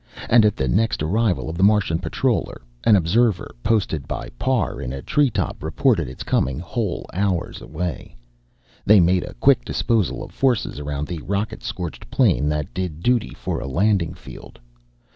And 0.31 0.45
at 0.45 0.55
the 0.55 0.67
next 0.67 1.03
arrival 1.03 1.47
of 1.47 1.57
the 1.59 1.63
Martian 1.63 1.99
patroller 1.99 2.63
an 2.85 2.95
observer, 2.95 3.53
posted 3.61 4.07
by 4.07 4.29
Parr 4.39 4.81
in 4.81 4.91
a 4.93 5.03
treetop, 5.03 5.61
reported 5.61 6.07
its 6.07 6.23
coming 6.23 6.57
whole 6.57 7.05
hours 7.13 7.61
away 7.61 8.15
they 8.83 8.99
made 8.99 9.23
a 9.23 9.35
quick 9.35 9.63
disposal 9.63 10.23
of 10.23 10.31
forces 10.31 10.79
around 10.79 11.07
the 11.07 11.21
rocket 11.21 11.61
scorched 11.61 12.09
plain 12.09 12.49
that 12.49 12.73
did 12.73 13.03
duty 13.03 13.35
for 13.35 13.59
a 13.59 13.67
landing 13.67 14.15
field. 14.15 14.59